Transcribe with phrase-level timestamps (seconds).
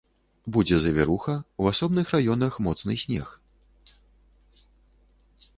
[0.55, 3.37] Будзе завіруха, у асобных раёнах моцны снег.